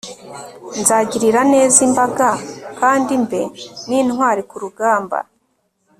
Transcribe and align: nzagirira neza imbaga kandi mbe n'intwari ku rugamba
nzagirira 0.81 1.41
neza 1.53 1.77
imbaga 1.87 2.29
kandi 2.79 3.11
mbe 3.23 3.41
n'intwari 3.87 4.41
ku 4.49 4.55
rugamba 4.63 5.17